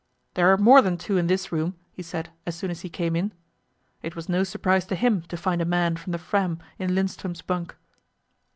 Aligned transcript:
"There 0.33 0.51
are 0.51 0.57
more 0.57 0.81
than 0.81 0.97
two 0.97 1.17
in 1.19 1.27
this 1.27 1.51
room," 1.51 1.75
he 1.91 2.01
said, 2.01 2.31
as 2.47 2.55
soon 2.55 2.71
as 2.71 2.81
he 2.81 2.89
came 2.89 3.15
in. 3.15 3.33
It 4.01 4.15
was 4.15 4.27
no 4.27 4.43
surprise 4.43 4.85
to 4.87 4.95
him 4.95 5.21
to 5.27 5.37
find 5.37 5.61
a 5.61 5.63
man 5.63 5.95
from 5.95 6.11
the 6.11 6.17
Fram 6.17 6.57
in 6.79 6.89
Lindström's 6.95 7.43
bunk. 7.43 7.75